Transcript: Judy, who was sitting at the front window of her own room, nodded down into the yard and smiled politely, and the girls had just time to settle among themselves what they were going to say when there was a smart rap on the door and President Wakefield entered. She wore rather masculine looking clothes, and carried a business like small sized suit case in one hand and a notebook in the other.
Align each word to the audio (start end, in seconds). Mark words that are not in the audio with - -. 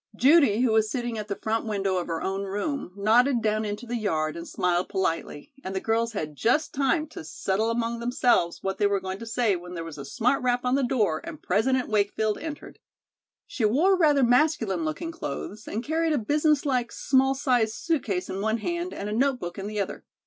Judy, 0.15 0.61
who 0.61 0.71
was 0.71 0.89
sitting 0.89 1.19
at 1.19 1.27
the 1.27 1.35
front 1.43 1.67
window 1.67 1.97
of 1.97 2.07
her 2.07 2.23
own 2.23 2.41
room, 2.45 2.91
nodded 2.97 3.39
down 3.43 3.63
into 3.65 3.85
the 3.85 3.97
yard 3.97 4.35
and 4.35 4.47
smiled 4.47 4.89
politely, 4.89 5.53
and 5.63 5.75
the 5.75 5.79
girls 5.79 6.13
had 6.13 6.35
just 6.35 6.73
time 6.73 7.05
to 7.09 7.23
settle 7.23 7.69
among 7.69 7.99
themselves 7.99 8.63
what 8.63 8.79
they 8.79 8.87
were 8.87 8.99
going 8.99 9.19
to 9.19 9.27
say 9.27 9.55
when 9.55 9.75
there 9.75 9.83
was 9.83 9.99
a 9.99 10.03
smart 10.03 10.41
rap 10.41 10.65
on 10.65 10.73
the 10.73 10.81
door 10.81 11.21
and 11.23 11.43
President 11.43 11.87
Wakefield 11.87 12.39
entered. 12.39 12.79
She 13.45 13.63
wore 13.63 13.95
rather 13.95 14.23
masculine 14.23 14.83
looking 14.85 15.11
clothes, 15.11 15.67
and 15.67 15.83
carried 15.83 16.13
a 16.13 16.17
business 16.17 16.65
like 16.65 16.91
small 16.91 17.35
sized 17.35 17.75
suit 17.75 18.03
case 18.03 18.27
in 18.27 18.41
one 18.41 18.57
hand 18.57 18.95
and 18.95 19.07
a 19.07 19.11
notebook 19.13 19.59
in 19.59 19.67
the 19.67 19.79
other. 19.79 20.03